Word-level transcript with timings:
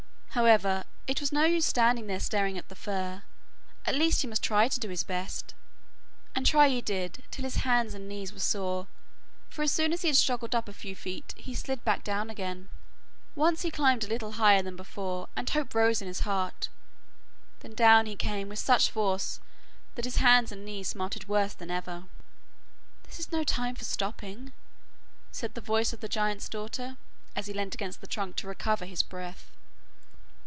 However, 0.33 0.85
it 1.07 1.19
was 1.19 1.33
no 1.33 1.43
use 1.43 1.65
standing 1.65 2.07
there 2.07 2.21
staring 2.21 2.57
at 2.57 2.69
the 2.69 2.73
fir, 2.73 3.23
at 3.85 3.93
least 3.95 4.21
he 4.21 4.27
must 4.29 4.41
try 4.41 4.69
to 4.69 4.79
do 4.79 4.87
his 4.87 5.03
best, 5.03 5.53
and 6.33 6.45
try 6.45 6.69
he 6.69 6.79
did 6.79 7.21
till 7.31 7.43
his 7.43 7.57
hands 7.67 7.93
and 7.93 8.07
knees 8.07 8.31
were 8.31 8.39
sore, 8.39 8.87
for 9.49 9.61
as 9.61 9.73
soon 9.73 9.91
as 9.91 10.03
he 10.03 10.07
had 10.07 10.15
struggled 10.15 10.55
up 10.55 10.69
a 10.69 10.73
few 10.73 10.95
feet, 10.95 11.33
he 11.35 11.53
slid 11.53 11.83
back 11.83 12.07
again. 12.07 12.69
Once 13.35 13.63
he 13.63 13.69
climbed 13.71 14.05
a 14.05 14.07
little 14.07 14.31
higher 14.39 14.61
than 14.61 14.77
before, 14.77 15.27
and 15.35 15.49
hope 15.49 15.75
rose 15.75 16.01
in 16.01 16.07
his 16.07 16.21
heart, 16.21 16.69
then 17.59 17.73
down 17.73 18.05
he 18.05 18.15
came 18.15 18.47
with 18.47 18.57
such 18.59 18.89
force 18.89 19.41
that 19.95 20.05
his 20.05 20.15
hands 20.15 20.49
and 20.49 20.63
knees 20.63 20.87
smarted 20.87 21.27
worse 21.27 21.53
than 21.55 21.69
ever. 21.69 22.05
'This 23.03 23.19
is 23.19 23.31
no 23.33 23.43
time 23.43 23.75
for 23.75 23.83
stopping,' 23.83 24.53
said 25.33 25.55
the 25.55 25.59
voice 25.61 25.91
of 25.91 25.99
the 25.99 26.07
giant's 26.07 26.47
daughter, 26.47 26.95
as 27.35 27.47
he 27.47 27.53
leant 27.53 27.73
against 27.75 27.99
the 27.99 28.07
trunk 28.07 28.37
to 28.37 28.47
recover 28.47 28.85
his 28.85 29.03
breath. 29.03 29.51